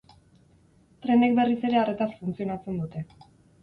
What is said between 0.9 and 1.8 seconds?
Trenek berriz